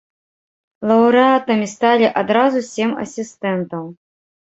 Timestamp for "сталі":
1.75-2.07